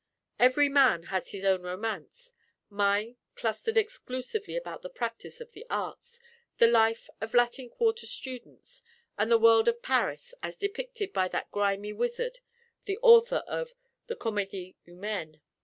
[0.39, 2.31] Every man has his own romance;
[2.71, 6.19] mine clustered exclusively about the practice of the arts,
[6.57, 8.81] the life of Latin Quarter students,
[9.15, 12.39] and the world of Paris as depicted by that grimy wizard,
[12.85, 13.75] the author of
[14.07, 15.39] the Comedie Humaine.